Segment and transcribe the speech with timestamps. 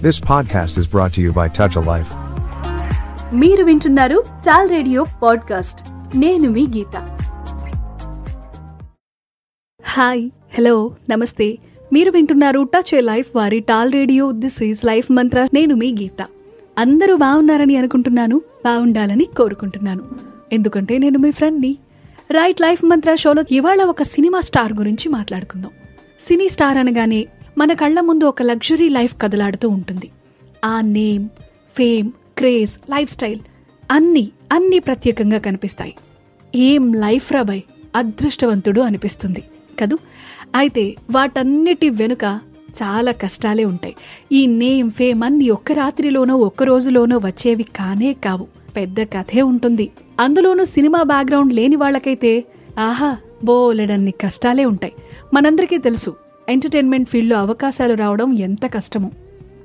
[0.00, 2.12] This podcast is brought to you by Touch a Life.
[3.34, 5.80] మీరు వింటున్నారు చాల్ radio podcast
[6.16, 7.18] నేను మీ గీత.
[9.84, 11.58] హాయ్ హలో నమస్తే
[11.92, 16.26] మీరు వింటున్నారు టచ్ ఏ లైఫ్ వారి Tall radio this is life mantra నేను మీ గీత.
[16.78, 20.02] అందరూ బాగున్నారని అనుకుంటున్నాను బాగుండాలని కోరుకుంటున్నాను.
[20.52, 21.76] ఎందుకంటే నేను మీ ఫ్రెండ్ని
[22.30, 25.70] రైట్ లైఫ్ మంత్ర షోలో ఇవాళ ఒక సినిమా స్టార్ గురించి మాట్లాడుకుందాం.
[26.20, 27.26] సినీ స్టార్ అనగానే
[27.60, 30.10] మన కళ్ళ ముందు ఒక లగ్జరీ లైఫ్ కదలాడుతూ ఉంటుంది.
[30.64, 31.28] ఆ name
[31.76, 33.40] fame craze life style
[33.90, 35.94] అన్నీ అన్నీ ప్రత్యేకంగా కనిపిస్తాయి.
[36.54, 37.60] ఏం లైఫ్ రాబాయ్
[37.96, 39.44] అదృష్టవంతుడు అనిపిస్తుంది.
[39.80, 39.98] కదూ?
[40.54, 42.40] అయితే వాటన్నిటి వెనుక
[42.82, 43.96] చాలా కష్టాలే ఉంటాయి.
[44.32, 48.46] ఈ నేమ్ ఫేమ్ అన్ని ఒక్క రాత్రిలోనో ఒక్క రోజులోనో వచ్చేవి కానే కావు.
[48.76, 49.90] పెద్ద కథే ఉంటుంది.
[50.20, 52.44] అందులోనూ సినిమా బ్యాక్గ్రౌండ్ లేని వాళ్ళకైతే
[52.78, 54.92] ఆహా బోలెడన్ని కష్టాలే ఉంటాయి.
[55.34, 56.16] మనందరికీ తెలుసు
[56.50, 59.10] ఎంటర్టైన్మెంట్ ఫీల్డ్లో అవకాశాలు రావడం ఎంత కష్టమో.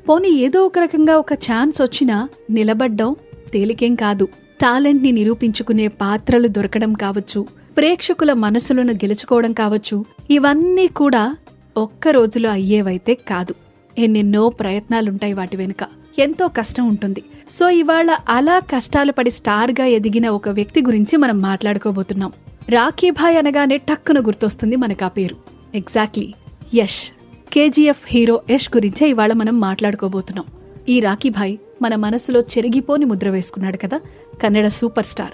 [0.09, 3.16] పోనీ ఏదో ఒక రకంగా ఒక ఛాన్స్ వచ్చినా నిలబడ్డం
[3.53, 4.28] తేలికేం కాదు.
[4.61, 7.45] టాలెంట్ని నిరూపించుకునే పాత్రలు దొరకడం కావచ్చు
[7.78, 11.36] ప్రేక్షకుల మనసులను గెలుచుకోవడం కావచ్చు ఇవన్నీ కూడా
[11.78, 13.56] ఒక్క రోజులో అయ్యేవైతే కాదు.
[13.97, 15.88] ఎన్నెన్నో ప్రయత్నాలుంటాయి వాటి వెనుక.
[16.19, 17.23] ఎంతో కష్టం ఉంటుంది.
[17.50, 22.31] సో ఇవాళ అలా కష్టాలు పడి స్టార్గా ఎదిగిన ఒక వ్యక్తి గురించి మనం మాట్లాడుకోబోతున్నాం.
[22.69, 25.36] రాఖీభాయ్ అనగానే టక్కున గుర్తొస్తుంది మనకు ఆ పేరు.
[25.75, 26.33] Exactly.
[26.73, 27.09] Yash
[27.53, 30.45] KGF hero Yash గురించే ఇవాళ మనం మాట్లాడుకోబోతున్నాం.
[30.89, 34.02] ఈ రాఖీభాయ్ మన మనసులో చెరిగిపోని ముద్ర వేసుకున్నాడు కదా
[34.44, 35.31] కన్నడ సూపర్ స్టార్.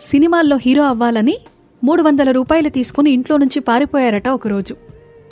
[0.00, 1.38] సినిమాల్లో హీరో అవ్వాలని
[1.84, 4.76] మూడు వందల రూపాయలు తీసుకుని ఇంట్లో నుంచి పారిపోయారట ఒకరోజు.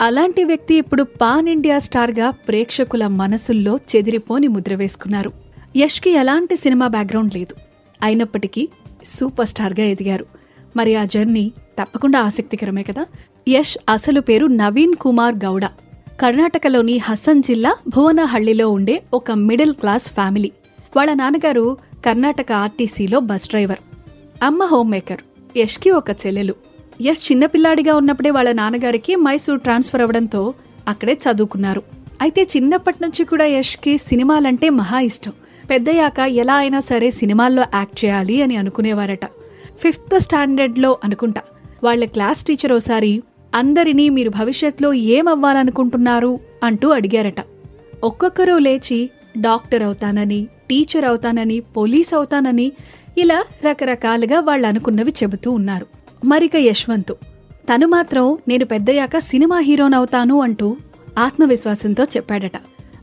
[0.01, 5.31] అలాంటి వ్యక్తి ఇప్పుడు పాన్ ఇండియా స్టార్గా ప్రేక్షకుల మనసుల్లో చెదిరిపోని ముద్ర వేసుకున్నారు.
[5.77, 7.55] యష్కి ఎలాంటి సినిమా బ్యాక్గ్రౌండ్ లేదు.
[8.03, 8.69] అయినప్పటికీ
[9.05, 10.25] సూపర్ స్టార్గా ఎదిగారు.
[10.75, 11.51] మరి ఆ జర్నీ
[11.81, 13.05] తప్పకుండా ఆసక్తికరమే కదా?
[13.47, 15.65] యష్ అసలు పేరు నవీన్ కుమార్ గౌడ.
[16.19, 20.51] కర్ణాటకలోని హసన్ జిల్లా భువనహళ్ళిలో ఉండే ఒక మిడిల్ క్లాస్ ఫ్యామిలీ.
[20.95, 23.77] వాళ్ళ నాన్నగారు కర్ణాటక ఆర్టీసీలో బస్ డ్రైవర్.
[24.43, 25.21] అమ్మ హోమ్ మేకర్.
[25.57, 26.55] యష్కి ఒక చెల్లెలు.
[27.01, 30.53] యష్ చిన్నపిల్లాడిగా ఉన్నప్పుడే వాళ్ళ నాన్నగారికి మైసూర్ ట్రాన్స్ఫర్ అవ్వడంతో
[30.87, 31.83] అక్కడే చదువుకున్నారు.
[32.21, 35.33] అయితే చిన్నప్పటి నుంచి కూడా యష్కి సినిమాలంటే మహా ఇష్టం.
[35.69, 39.25] పెద్దయ్యాక ఎలా అయినా సరే సినిమాల్లో యాక్ట్ చేయాలి అని అనుకునేవారట.
[39.79, 41.41] ఫిఫ్త్ స్టాండర్డ్లో అనుకుంటా.
[41.83, 43.23] వాళ్ళ క్లాస్ టీచర్ ఓసారి
[43.55, 47.45] అందరినీ మీరు భవిష్యత్తులో ఏమవ్వాలనుకుంటున్నారు అంటూ అడిగారట.
[48.03, 52.71] ఒక్కొక్కరు లేచి డాక్టర్ అవుతానని టీచర్ అవుతానని పోలీస్ అవుతానని
[53.17, 55.85] ఇలా రకరకాలుగా వాళ్ళు అనుకున్నవి చెబుతూ ఉన్నారు.
[56.25, 57.11] మరిక యశ్వంత్
[57.73, 60.77] తను మాత్రం నేను పెద్దయ్యాక సినిమా హీరోనవుతాను అంటూ
[61.17, 62.51] ఆత్మవిశ్వాసంతో చెప్పాడట.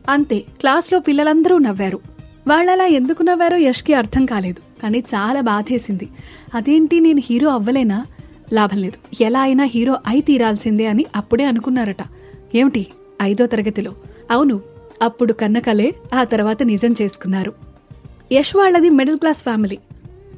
[0.08, 2.00] అంతే క్లాస్లో పిల్లలందరూ నవ్వారు.
[2.48, 6.08] వాళ్ళలా ఎందుకు నవ్వారో యష్కి అర్థం కాలేదు కానీ చాలా బాధేసింది.
[6.54, 8.06] అదేంటి నేను హీరో అవ్వలేనా?
[8.52, 9.22] లాభం లేదు.
[9.22, 11.96] ఎలా అయినా హీరో అయి తీరాల్సిందే అని అప్పుడే అనుకున్నారట.
[12.54, 12.86] ఏమిటి?
[13.22, 13.92] ఐదో తరగతిలో.
[14.30, 14.60] అవును
[15.02, 17.52] అప్పుడు కన్నకలే ఆ తర్వాత నిజం చేసుకున్నారు.
[18.32, 19.78] యష్ వాళ్ళది మిడిల్ క్లాస్ ఫ్యామిలీ.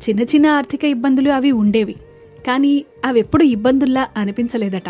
[0.09, 1.95] చిన్న చిన్న ఆర్థిక ఇబ్బందులు అవి ఉండేవి.
[2.47, 4.89] కానీ అవెప్పుడు ఇబ్బందుల్లా అనిపించలేదట.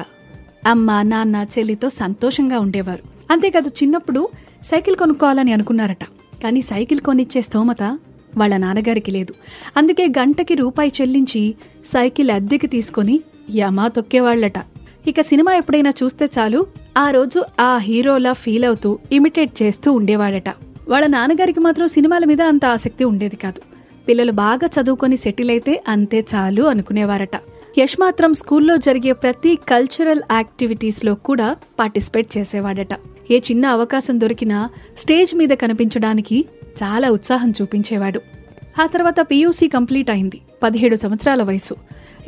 [0.66, 3.03] అమ్మ నాన్న చెల్లితో సంతోషంగా ఉండేవారు.
[3.31, 4.28] అంతేకాదు చిన్నప్పుడు
[4.62, 6.04] సైకిల్ కొనుక్కోవాలని అనుకున్నారట.
[6.44, 7.98] కానీ సైకిల్ కొనిచ్చే స్తోమత
[8.36, 9.34] వాళ్ళ నాన్నగారికి లేదు.
[9.76, 11.54] అందుకే గంటకి రూపాయి చెల్లించి
[11.86, 13.20] సైకిల్ అద్దెకి తీసుకొని
[13.56, 14.58] యమా తొక్కేవాళ్ళట
[15.08, 16.66] ఇక సినిమా ఎప్పుడైనా చూస్తే చాలు
[16.98, 20.48] ఆ రోజు ఆ హీరోలా ఫీల్ అవుతూ ఇమిటేట్ చేస్తూ ఉండేవాడట.
[20.88, 23.60] వాళ్ళ నాన్నగారికి మాత్రం సినిమాల మీద అంత ఆసక్తి ఉండేది కాదు.
[24.08, 27.36] పిల్లలు బాగా చదువుకొని సెటిల్ అయితే అంతే చాలు అనుకునేవారట.
[27.78, 32.88] యష్ మాత్రం స్కూల్లో జరిగే ప్రతి కల్చరల్ యాక్టివిటీస్లో కూడా పార్టిసిపేట్ చేసేవాడట.
[33.30, 36.44] ఏ చిన్న అవకాశం దొరికినా స్టేజ్ మీద కనిపించడానికి
[36.82, 38.20] చాలా ఉత్సాహం చూపించేవాడు.
[38.82, 40.41] ఆ తర్వాత పీయూసీ కంప్లీట్ అయింది.
[40.62, 41.75] పదిహేడు సంవత్సరాల వయసు.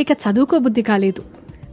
[0.00, 1.22] ఇక చదువుకోబుద్ధి కాలేదు.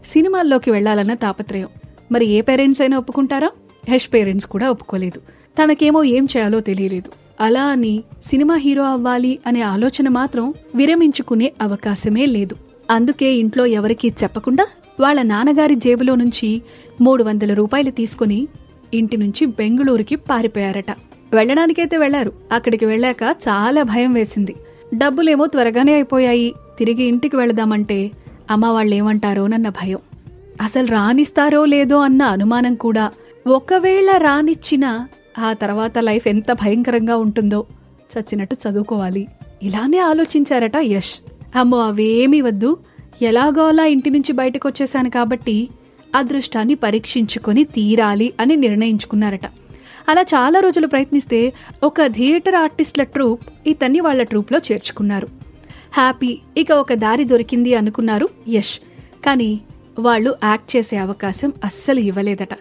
[0.05, 1.67] సినిమాల్లోకి వెళ్ళాలన్న తాపత్రయం.
[2.11, 3.51] మరి ఏ పేరెంట్స్ అయినా ఒప్పుకుంటారా?
[3.89, 5.19] యష్ పేరెంట్స్ కూడా ఒప్పుకోలేదు.
[5.63, 7.11] తనకేమో ఏం చేయాలో తెలియలేదు.
[7.41, 12.55] అలా అని సినిమా హీరో అవ్వాలి అనే ఆలోచన మాత్రం విరమించుకునే అవకాశమే లేదు.
[12.91, 14.67] అందుకే ఇంట్లో ఎవరికీ చెప్పకుండా
[14.99, 16.61] వాళ్ళ నాన్నగారి జేబులో నుంచి
[17.01, 18.47] మూడు వందల రూపాయలు తీసుకుని
[18.93, 20.91] ఇంటి నుంచి బెంగళూరుకి పారిపోయారట.
[21.35, 22.33] వెళ్ళడానికైతే వెళ్ళారు.
[22.51, 24.55] అక్కడికి వెళ్ళాక చాలా భయం వేసింది.
[24.95, 26.53] డబ్బులేమో త్వరగానే అయిపోయాయి.
[26.79, 28.11] తిరిగి ఇంటికి వెళదామంటే
[28.51, 29.97] అమ్మ వాళ్ళేమంటారోనన్న భయం.
[30.61, 33.11] అసలు రానిస్తారో లేదో అన్న అనుమానం కూడా.
[33.47, 35.07] ఒకవేళ రానిచ్చినా
[35.39, 37.65] ఆ తర్వాత లైఫ్ ఎంత భయంకరంగా ఉంటుందో.
[38.17, 39.27] చచ్చినట్టు చదువుకోవాలి.
[39.63, 41.15] ఇలానే ఆలోచించారట యష్.
[41.55, 42.77] అమ్మో అవేమీ వద్దు.
[43.21, 45.67] ఎలాగో అలా ఇంటి నుంచి బయటకు వచ్చేశాను కాబట్టి
[46.15, 49.45] అదృష్టాన్ని పరీక్షించుకొని తీరాలి అని నిర్ణయించుకున్నారట.
[50.09, 51.53] అలా చాలా రోజులు ప్రయత్నిస్తే
[51.83, 55.27] ఒక థియేటర్ ఆర్టిస్టుల ట్రూప్ ఇతన్ని వాళ్ళ ట్రూప్లో చేర్చుకున్నారు.
[55.93, 58.79] హ్యాపీ ఇక ఒక దారి దొరికింది అనుకున్నారు యష్.
[59.25, 59.61] కానీ
[59.99, 62.53] వాళ్ళు యాక్ట్ చేసే అవకాశం అస్సలు ఇవ్వలేదట.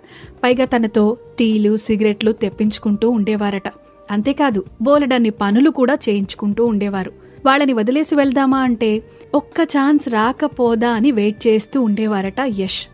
[0.45, 3.69] పైగా తనతో టీలు సిగరెట్లు తెప్పించుకుంటూ ఉండేవారట.
[4.11, 7.13] అంతేకాదు బోలెడన్ని పనులు కూడా చేయించుకుంటూ ఉండేవారు.
[7.47, 9.03] వాళ్ళని వదిలేసి వెళ్దామా అంటే
[9.35, 12.87] ఒక్క ఛాన్స్ రాకపోదా అని వెయిట్ చేస్తూ ఉండేవారట యష్.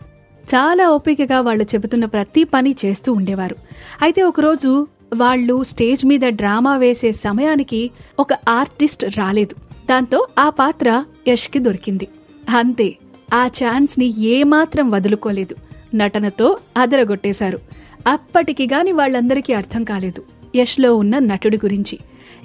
[0.47, 3.57] చాలా ఓపికగా వాళ్ళు చెబుతున్న ప్రతి పని చేస్తూ ఉండేవారు.
[4.03, 9.55] అయితే ఒకరోజు వాళ్ళు స్టేజ్ మీద డ్రామా వేసే సమయానికి ఒక ఆర్టిస్ట్ రాలేదు.
[9.91, 12.09] దాంతో ఆ పాత్ర యష్కి దొరికింది.
[12.49, 12.97] అంతే
[13.35, 15.57] ఆ ఛాన్స్ని ఏమాత్రం వదులుకోలేదు.
[15.95, 17.59] నటనతో అదరగొట్టేశారు.
[18.07, 20.25] అప్పటికి గాని వాళ్ళందరికీ అర్థం కాలేదు
[20.57, 21.99] యష్లో ఉన్న నటుడి గురించి.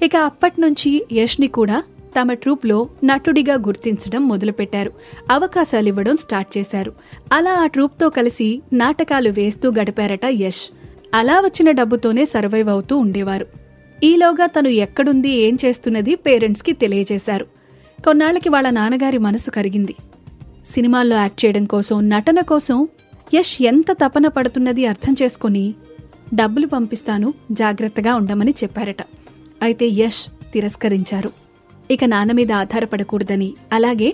[0.04, 1.84] ఇక అప్పట్నుంచి యష్ని కూడా
[2.20, 4.94] తమ ట్రూప్లో నటుడిగా గుర్తించడం మొదలుపెట్టారు.
[5.32, 6.94] అవకాశాలు ఇవ్వడం స్టార్ట్ చేశారు.
[7.34, 10.62] అలా ఆ ట్రూప్తో కలిసి నాటకాలు వేస్తూ గడిపారట యష్.
[11.14, 13.48] అలా వచ్చిన డబ్బుతోనే సర్వైవ్ అవుతూ ఉండేవారు.
[14.04, 17.46] ఈలోగా తను ఎక్కడుంది ఏం చేస్తున్నది పేరెంట్స్కి తెలియజేశారు.
[18.06, 19.96] కొన్నాళ్ళకి వాళ్ళ నాన్నగారి మనసు కరిగింది.
[20.66, 22.88] సినిమాల్లో యాక్ట్ చేయడం కోసం నటన కోసం
[23.34, 25.74] యష్ ఎంత తపన పడుతున్నది అర్థం చేసుకుని
[26.34, 29.02] డబ్బులు పంపిస్తాను జాగ్రత్తగా ఉండమని చెప్పారట.
[29.62, 31.45] అయితే యష్ తిరస్కరించారు.
[31.92, 33.54] ఇక నాన్న మీద ఆధారపడకూడదని.
[33.74, 34.14] అలాగే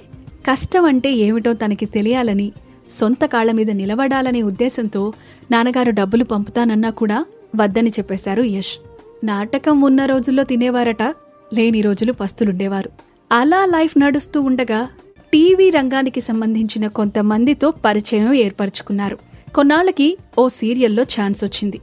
[0.50, 2.52] కష్టం అంటే ఏమిటో తనకి తెలియాలని
[2.92, 5.14] సొంత కాళ్ళ మీద నిలబడాలనే ఉద్దేశంతో
[5.52, 7.26] నాన్నగారు డబ్బులు పంపుతానన్నా కూడా
[7.56, 8.78] వద్దని చెప్పేశారు యష్.
[9.24, 11.04] నాటకం ఉన్న రోజుల్లో తినేవారట
[11.54, 12.90] లేని రోజులు పస్తులుండేవారు.
[13.32, 14.90] అలా లైఫ్ నడుస్తూ ఉండగా
[15.34, 19.18] టీవీ రంగానికి సంబంధించిన కొంతమందితో పరిచయం ఏర్పరచుకున్నారు.
[19.56, 21.82] కొన్నాళ్ళకి ఓ సీరియల్లో ఛాన్స్ వచ్చింది.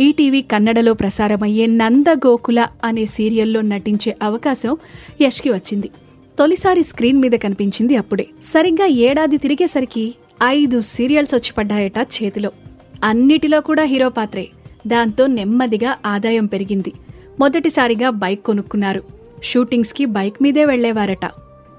[0.00, 4.76] ఈటీవీ కన్నడలో ప్రసారమయ్యే నందగోకుల అనే సీరియల్లో నటించే అవకాశం
[5.20, 5.90] యష్కి వచ్చింది.
[6.38, 8.26] తొలిసారి స్క్రీన్ మీద కనిపించింది అప్పుడే.
[8.44, 12.52] సరిగ్గా ఏడాది తిరిగేసరికి ఐదు సీరియల్స్ వచ్చి పడ్డాయట చేతిలో.
[13.04, 14.48] అన్నిటిలో కూడా హీరో పాత్రే.
[14.86, 16.92] దాంతో నెమ్మదిగా ఆదాయం పెరిగింది.
[17.40, 19.02] మొదటిసారిగా బైక్ కొనుక్కున్నారు.
[19.42, 21.26] షూటింగ్స్కి బైక్ మీదే వెళ్ళేవారట.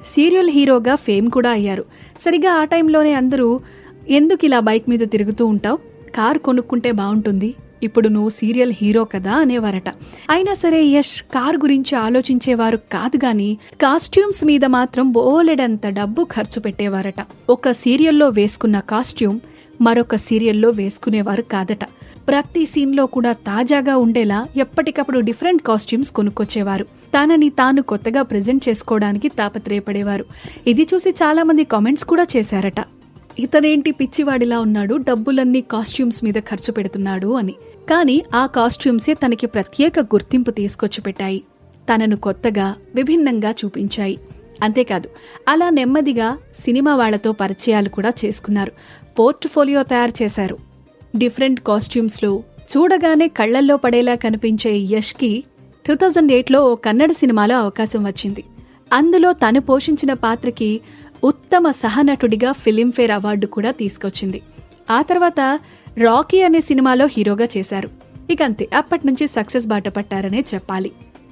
[0.06, 1.86] సీరియల్ హీరోగా ఫేమ్ కూడా అయ్యారు.
[2.22, 3.62] సరిగా ఆ టైంలోనే అందరూ
[4.10, 5.78] ఎందుకు ఇలా బైక్ మీద తిరుగుతూ ఉంటావు?
[6.16, 7.54] కారు కొనుక్కుంటే బాగుంటుంది.
[7.84, 9.90] ఇప్పుడు నువ్వు సీరియల్ హీరో కదా అనేవారట.
[10.30, 17.22] అయినా సరే యష్ కార్ గురించి ఆలోచించేవారు కాదు గాని కాస్ట్యూమ్స్ మీద మాత్రం బోలెడంత డబ్బు ఖర్చు పెట్టేవారట.
[17.50, 19.40] ఒక సీరియల్లో వేసుకున్న కాస్ట్యూమ్
[19.82, 21.84] మరొక సీరియల్లో వేసుకునేవారు కాదట.
[22.28, 26.86] ప్రతి సీన్లో కూడా తాజాగా ఉండేలా ఎప్పటికప్పుడు డిఫరెంట్ కాస్ట్యూమ్స్ కొనుక్కొచ్చేవారు.
[27.16, 30.26] తనని తాను కొత్తగా ప్రజెంట్ చేసుకోవడానికి తాపత్రయపడేవారు.
[30.68, 32.80] ఇది చూసి చాలా మంది కామెంట్స్ కూడా చేశారట.
[33.40, 37.56] ఇతనేంటి పిచ్చివాడిలా ఉన్నాడు డబ్బులన్నీ కాస్ట్యూమ్స్ మీద ఖర్చు పెడుతున్నాడు అని.
[37.90, 41.44] కానీ ఆ కాస్ట్యూమ్సే తనకి ప్రత్యేక గుర్తింపు తీసుకొచ్చి పెట్టాయి
[41.90, 44.20] తనను కొత్తగా విభిన్నంగా చూపించాయి.
[44.64, 45.10] అంతేకాదు
[45.48, 48.72] అలా నెమ్మదిగా సినిమా వాళ్ళతో పరిచయాలు కూడా చేసుకున్నారు.
[49.20, 50.58] పోర్ట్ఫోలియో తయారు చేశారు.
[51.16, 55.44] డిఫరెంట్ కాస్ట్యూమ్స్లో చూడగానే కళ్ళల్లో పడేలా కనిపించే యష్కి
[55.88, 58.44] టూ థౌజండ్ ఎయిట్లో ఓ కన్నడ సినిమాలో అవకాశం వచ్చింది.
[58.94, 60.82] అందులో తను పోషించిన పాత్రకి
[61.24, 64.42] ఉత్తమ సహనటుడిగా ఫిలింఫేర్ అవార్డు కూడా తీసుకొచ్చింది.
[64.90, 65.60] ఆ తర్వాత
[65.98, 67.90] రాకీ అనే సినిమాలో హీరోగా చేశారు.
[68.30, 70.92] ఇక అంతే అప్పటి నుంచి సక్సెస్ బాట పట్టారనే చెప్పాలి.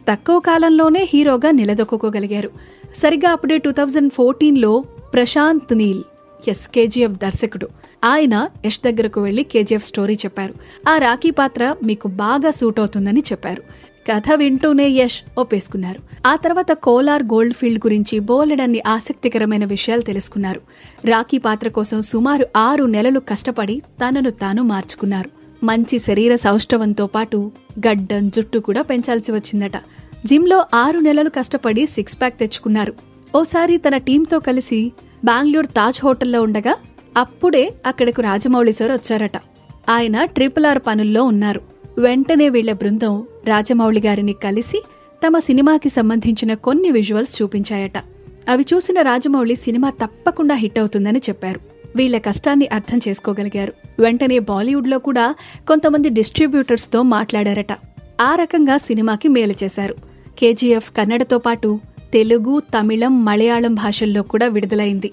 [0.09, 2.49] తక్కువ కాలంలోనే హీరోగా నిలదొక్కుకోగలిగారు.
[2.95, 4.83] సరిగ్గా అప్పుడే టూ థౌజండ్ ఫోర్టీన్లో
[5.13, 6.03] ప్రశాంత్ నీల్
[6.47, 7.67] ఎస్ కేజీఎఫ్ దర్శకుడు.
[8.03, 10.53] ఆయన యష్ దగ్గరకు వెళ్ళి కేజీఎఫ్ స్టోరీ చెప్పారు.
[10.89, 13.63] ఆ రాఖీ పాత్ర మీకు బాగా సూట్ అవుతుందని చెప్పారు.
[14.09, 15.99] కథ వింటూనే యష్ ఒప్పేసుకున్నారు.
[16.27, 20.61] ఆ తర్వాత కోలార్ గోల్డ్ ఫీల్డ్ గురించి బోలెడన్ని ఆసక్తికరమైన విషయాలు తెలుసుకున్నారు.
[21.05, 25.29] రాఖీ పాత్ర కోసం సుమారు ఆరు నెలలు కష్టపడి తనను తాను మార్చుకున్నారు.
[25.65, 27.51] మంచి శరీర సౌష్ఠవంతో పాటు
[27.87, 29.77] గడ్డం జుట్టు కూడా పెంచాల్సి వచ్చిందట.
[30.25, 32.93] జిమ్లో ఆరు నెలలు కష్టపడి సిక్స్ ప్యాక్ తెచ్చుకున్నారు.
[33.35, 34.91] ఓసారి తన టీంతో కలిసి
[35.25, 36.75] బెంగళూరు తాజ్ హోటల్లో ఉండగా
[37.17, 39.37] అప్పుడే అక్కడకు రాజమౌళి సార్ వచ్చారట.
[39.89, 41.70] ఆయన ట్రిపుల్ ఆర్ పనుల్లో ఉన్నారు.
[41.97, 44.83] వెంటనే వీళ్ళ బృందం రాజమౌళి గారిని కలిసి
[45.27, 47.97] తమ సినిమాకి సంబంధించిన కొన్ని విజువల్స్ చూపించాయట.
[48.49, 51.59] అవి చూసిన రాజమౌళి సినిమా తప్పకుండా హిట్ అవుతుందని చెప్పారు.
[51.95, 53.73] వీళ్ళ కష్టాన్ని అర్థం చేసుకోగలిగారు.
[53.99, 55.35] వెంటనే బాలీవుడ్లో కూడా
[55.67, 57.71] కొంతమంది డిస్ట్రిబ్యూటర్స్తో మాట్లాడారట.
[58.21, 59.95] ఆ రకంగా సినిమాకి మేలు చేశారు.
[60.39, 61.79] కేజీఎఫ్ కన్నడతో పాటు
[62.13, 65.11] తెలుగు తమిళం మలయాళం భాషల్లో కూడా విడుదలైంది.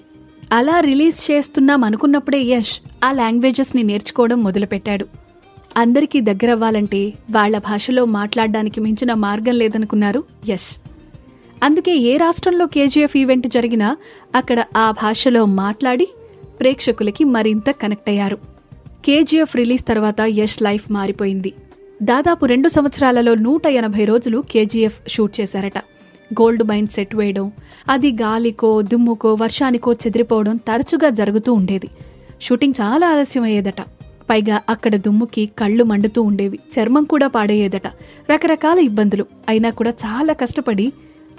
[0.51, 5.28] అలా రిలీజ్ చేస్తున్నాం అనుకున్నప్పుడే యష్ ఆ లాంగ్వేజెస్ని నేర్చుకోవడం మొదలుపెట్టాడు.
[5.77, 10.23] అందరికీ దగ్గరవ్వాలంటే వాళ్ళ భాషలో మాట్లాడడానికి మించిన మార్గం లేదనుకున్నారు?
[10.49, 10.77] యష్
[11.63, 13.97] అందుకే ఏ రాష్ట్రంలో కేజీఎఫ్ ఈవెంట్ జరిగినా
[14.35, 16.07] అక్కడ ఆ భాషలో మాట్లాడి
[16.59, 18.37] ప్రేక్షకులకి మరింత కనెక్ట్ అయ్యారు
[19.05, 21.53] కేజీఎఫ్ రిలీజ్ తర్వాత యష్ లైఫ్ మారిపోయింది.
[22.03, 25.77] దాదాపు రెండు సంవత్సరాలలో నూట ఎనభై రోజులు కేజీఎఫ్ షూట్ చేశారట.
[26.33, 27.51] గోల్డ్ మైండ్ సెట్ వేయడం
[27.89, 31.87] అది గాలికో దుమ్ముకో వర్షానికో చెదిరిపోవడం తరచుగా జరుగుతూ ఉండేది.
[32.41, 33.81] షూటింగ్ చాలా ఆలస్యం అయ్యేదట
[34.29, 36.59] పైగా అక్కడ దుమ్ముకి కళ్ళు మండుతూ ఉండేవి.
[36.79, 37.87] చర్మం కూడా పాడయ్యేదట.
[38.31, 39.25] రకరకాల ఇబ్బందులు.
[39.49, 40.93] అయినా కూడా చాలా కష్టపడి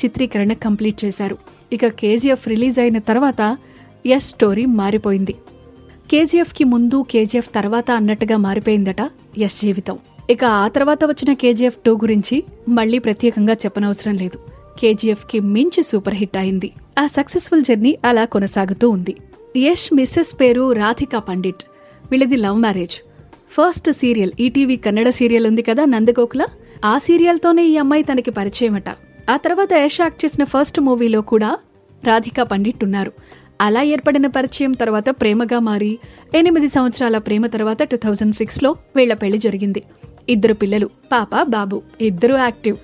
[0.05, 1.39] చిత్రీకరణ కంప్లీట్ చేశారు.
[1.73, 3.59] ఇక కేజీఎఫ్ రిలీజ్ అయిన తర్వాత
[4.07, 5.35] ఎస్ స్టోరీ మారిపోయింది.
[6.11, 9.99] కేజీఎఫ్కి ముందు కేజీఎఫ్ తర్వాత అన్నట్టుగా మారిపోయిందట ఎస్ జీవితం.
[10.31, 14.39] ఇక ఆ తర్వాత వచ్చిన కేజీఎఫ్ టూ గురించి మళ్ళీ ప్రత్యేకంగా చెప్పనవసరం లేదు.
[14.79, 16.73] కేజీఎఫ్కి మించి సూపర్ హిట్ అయింది.
[16.99, 19.17] ఆ సక్సెస్ఫుల్ జర్నీ అలా కొనసాగుతూ ఉంది.
[19.57, 21.70] యష్ మిస్సెస్ పేరు రాధికా పండిట్.
[22.11, 22.97] వీళ్ళది love marriage.
[23.51, 26.47] First serial ETV Kannada serial ఉంది కదా నందగోకుల?
[26.85, 28.89] ఆ సీరియల్తోనే ఈ అమ్మాయి తనకి పరిచయమట.
[29.31, 31.59] ఆ తర్వాత యష్ యాక్ట్ చేసిన ఫస్ట్ మూవీలో కూడా
[32.05, 33.13] రాధికా పండిట్ ఉన్నారు.
[33.61, 35.99] అలా ఏర్పడిన పరిచయం తర్వాత ప్రేమగా మారి
[36.35, 39.83] ఎనిమిది సంవత్సరాల ప్రేమ తర్వాత టూ థౌజండ్ సిక్స్లో వీళ్ళ పెళ్ళి జరిగింది.
[40.29, 42.77] ఇద్దరు పిల్లలు పాప బాబు ఇద్దరు యాక్టివ్.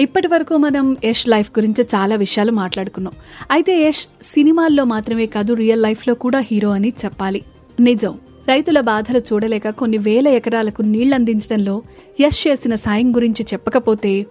[0.00, 3.12] ఇప్పటి వరకు మనం యష్ లైఫ్ గురించి చాలా విషయాలు మాట్లాడుకున్నాం.
[3.50, 7.42] అయితే యష్ సినిమాల్లో మాత్రమే కాదు రియల్ లైఫ్లో కూడా హీరో అని చెప్పాలి.
[7.80, 8.18] నిజం.
[8.48, 11.82] రైతుల బాధలు చూడలేక కొన్ని వేల ఎకరాలకు నీళ్ళందించడంలో
[12.20, 14.26] యష్ చేసిన సాయం గురించి చెప్పకపోతే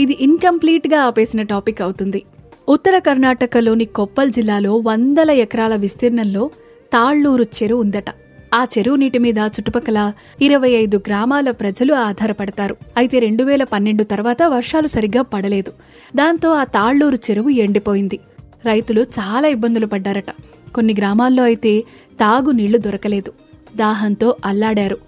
[0.00, 2.22] ఇది ఇన్కంప్లీట్గా ఆపేసిన టాపిక్ అవుతుంది.
[2.68, 6.50] ఉత్తర కర్ణాటకలోని కొప్పల్ జిల్లాలో వందల ఎకరాల విస్తీర్ణంలో
[6.92, 8.10] తాళ్ళూరు చెరువు ఉందట.
[8.54, 12.76] ఆ చెరువు నీటి మీద చుట్టుపక్కల ఇరవై ఐదు గ్రామాల ప్రజలు ఆధారపడతారు.
[12.96, 15.72] అయితే రెండు వేల పన్నెండు తర్వాత వర్షాలు సరిగ్గా పడలేదు.
[16.16, 18.18] దాంతో ఆ తాళ్ళూరు చెరువు ఎండిపోయింది.
[18.66, 20.30] రైతులు చాలా ఇబ్బందులు పడ్డారట.
[20.74, 21.80] కొన్ని గ్రామాల్లో అయితే
[22.20, 23.32] తాగు నీళ్ళు దొరకలేదు.
[23.76, 24.98] దాహంతో అల్లాడారు.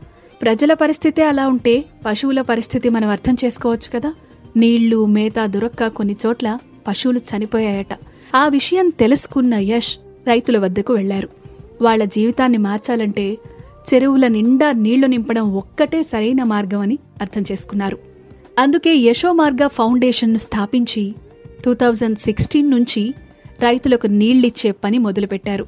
[0.43, 4.15] ప్రజల పరిస్థితే అలా ఉంటే పశువుల పరిస్థితి మనం అర్థం చేసుకోవచ్చు కదా?
[4.57, 7.99] నీళ్ళు మేత దొరక్క కొన్ని చోట్ల పశువులు చనిపోయాయట.
[8.35, 11.29] ఆ విషయం తెలుసుకున్న యష్ రైతుల వద్దకు వెళ్ళారు.
[11.83, 13.39] వాళ్ళ జీవితాన్ని మార్చాలంటే
[13.95, 17.99] చెరువుల నిండా నీళ్ళు నింపడం ఒక్కటే సరైన మార్గం అని అర్థం చేసుకున్నారు.
[18.59, 21.15] అందుకే యశోమార్గ ఫౌండేషన్ను స్థాపించి
[21.65, 23.15] టూ థౌజండ్ సిక్స్టీన్ నుంచి
[23.61, 25.67] రైతులకు నీళ్ళిచ్చే పని మొదలుపెట్టారు.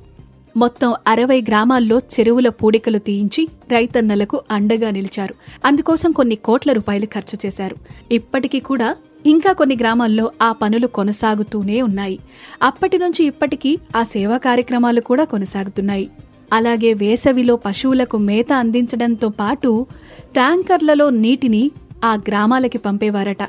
[0.57, 5.35] మొత్తం అరవై గ్రామాల్లో చెరువుల పూడికలు తీయించి రైతన్నలకు అండగా నిలిచారు.
[5.65, 7.77] అందుకోసం కొన్ని కోట్ల రూపాయలు ఖర్చు చేశారు.
[8.13, 12.19] ఇప్పటికీ కూడా ఇంకా కొన్ని గ్రామాల్లో ఆ పనులు కొనసాగుతూనే ఉన్నాయి.
[12.63, 16.11] అప్పటి నుంచి ఇప్పటికీ ఆ సేవా కార్యక్రమాలు కూడా కొనసాగుతున్నాయి.
[16.53, 19.87] అలాగే వేసవిలో పశువులకు మేత అందించడంతో పాటు
[20.35, 21.71] ట్యాంకర్లలో నీటిని
[22.05, 23.43] ఆ గ్రామాలకి పంపేవారట.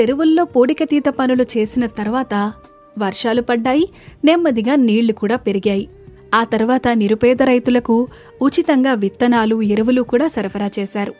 [0.00, 2.52] చెరువుల్లో పూడికతీత పనులు చేసిన తర్వాత
[2.98, 3.88] వర్షాలు పడ్డాయి
[4.24, 5.88] నెమ్మదిగా నీళ్ళు కూడా పెరిగాయి.
[6.34, 8.08] ఆ తర్వాత నిరుపేద రైతులకు
[8.42, 11.14] ఉచితంగా విత్తనాలు ఎరువులు కూడా సరఫరా చేశారు.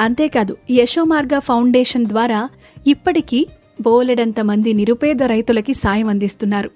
[0.00, 2.48] అంతేకాదు యశోమార్గ ఫౌండేషన్ ద్వారా
[2.86, 3.46] ఇప్పటికీ
[3.82, 6.70] బోలెడంత మంది నిరుపేద రైతులకి సాయం అందిస్తున్నారు.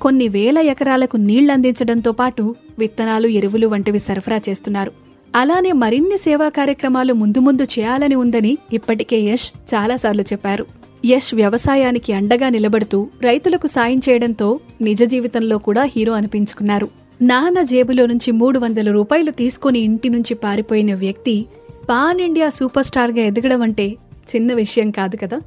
[0.00, 4.92] కొన్ని వేల ఎకరాలకు నీళ్ళందించడంతో పాటు విత్తనాలు ఎరువులు వంటివి సరఫరా చేస్తున్నారు.
[5.36, 10.66] అలానే మరిన్ని సేవా కార్యక్రమాలు ముందు ముందు చేయాలని ఉందని ఇప్పటికే యష్ చాలాసార్లు చెప్పారు.
[11.04, 16.88] యష్ వ్యవసాయానికి అండగా నిలబడుతూ రైతులకు సాయం చేయడంతో నిజ జీవితంలో కూడా హీరో అనిపించుకున్నారు.
[17.22, 21.46] నాన్న జేబులో నుంచి మూడు వందల రూపాయలు తీసుకుని ఇంటి నుంచి పారిపోయిన వ్యక్తి
[21.90, 23.96] పాన్ ఇండియా సూపర్ స్టార్గా ఎదగడం అంటే
[24.36, 25.40] చిన్న విషయం కాదు కదా?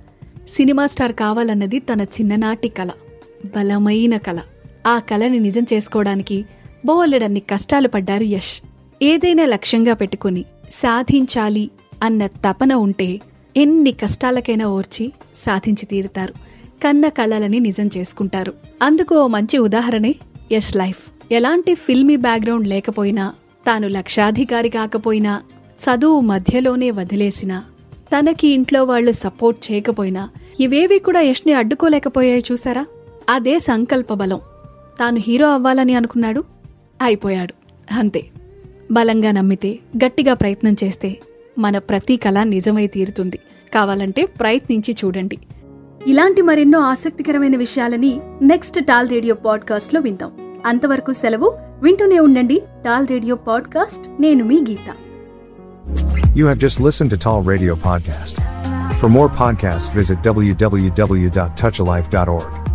[0.48, 2.89] సినిమా స్టార్ కావాలన్నది తన చిన్ననాటి కళ
[3.56, 4.39] బలమైన కళ
[4.88, 6.46] ఆ కళని నిజం చేసుకోవడానికి
[6.86, 8.62] బోలెడన్ని కష్టాలు పడ్డారు యష్.
[9.01, 11.70] ఏదైనా లక్ష్యంగా పెట్టుకుని సాధించాలి
[12.03, 13.22] అన్న తపన ఉంటే
[13.58, 16.34] ఎన్ని కష్టాలకైనా ఓర్చి సాధించి తీరుతారు.
[16.84, 18.53] కన్న కలలని నిజం చేసుకుంటారు.
[18.82, 20.15] అందుకు ఓ మంచి ఉదాహరణే
[20.51, 21.12] యష్ లైఫ్.
[21.32, 23.34] ఎలాంటి ఫిల్మీ బ్యాక్గ్రౌండ్ లేకపోయినా
[23.68, 27.63] తాను లక్షాధికారి కాకపోయినా చదువు మధ్యలోనే వదిలేసినా
[28.00, 30.29] తనకి ఇంట్లో వాళ్ళు సపోర్ట్ చేయకపోయినా
[30.60, 32.86] ఇవేవి కూడా యష్ని అడ్డుకోలేకపోయాయి చూసారా?
[33.29, 34.39] అదే సంకల్ప బలం.
[35.00, 36.44] తాను హీరో అవ్వాలని అనుకున్నాడు
[37.01, 37.53] అయిపోయాడు.
[37.94, 38.25] అంతే.
[38.91, 41.18] బలంగా నమ్మితే గట్టిగా ప్రయత్నం చేస్తే
[41.60, 43.39] మన ప్రతి కళ నిజమై తీరుతుంది.
[43.74, 45.38] కావాలంటే ప్రయత్నించి చూడండి.
[46.08, 50.32] ఇలాంటి మరెన్నో ఆసక్తికరమైన విషయాలని నెక్స్ట్ టాల్ రేడియో పాడ్కాస్ట్లో విందాం.
[50.66, 51.58] అంతవరకు సెలవు.
[51.82, 52.62] వింటూనే ఉండండి.
[52.86, 54.22] Tall radio podcast.
[54.22, 54.94] నేను మీ Geetha.
[56.38, 58.42] You have just listened to Tall Radio Podcast.
[58.94, 62.69] For more podcasts, visit www.touchalife.org.